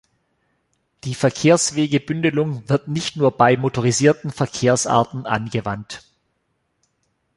[1.03, 6.03] Die Verkehrswegebündelung wird nicht nur bei motorisierten Verkehrsarten angewandt.